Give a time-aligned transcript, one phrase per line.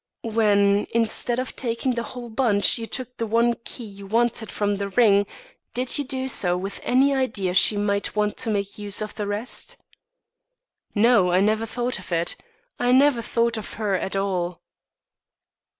[0.25, 4.73] "When, instead of taking the whole bunch, you took the one key you wanted from
[4.73, 5.27] the ring,
[5.75, 9.27] did you do so with any idea she might want to make use of the
[9.27, 9.77] rest?"
[10.95, 12.35] "No, I never thought of it.
[12.79, 14.61] I never thought of her at all."